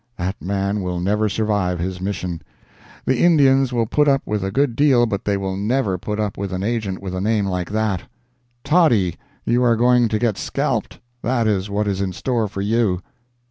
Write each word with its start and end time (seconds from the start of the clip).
That 0.17 0.41
man 0.41 0.81
will 0.81 0.99
never 0.99 1.29
survive 1.29 1.77
his 1.77 2.01
mission. 2.01 2.41
The 3.05 3.19
Indians 3.19 3.71
will 3.71 3.85
put 3.85 4.07
up 4.07 4.23
with 4.25 4.43
a 4.43 4.49
good 4.49 4.75
deal, 4.75 5.05
but 5.05 5.25
they 5.25 5.37
will 5.37 5.55
never 5.55 5.99
put 5.99 6.19
up 6.19 6.39
with 6.39 6.51
an 6.51 6.63
Agent 6.63 7.03
with 7.03 7.13
a 7.13 7.21
name 7.21 7.45
like 7.45 7.69
that. 7.69 8.01
Toddy, 8.63 9.15
you 9.45 9.61
are 9.61 9.75
going 9.75 10.07
to 10.07 10.17
get 10.17 10.39
scalped. 10.39 10.97
That 11.21 11.45
is 11.47 11.69
what 11.69 11.87
is 11.87 12.01
in 12.01 12.13
store 12.13 12.47
for 12.47 12.61
you. 12.61 13.03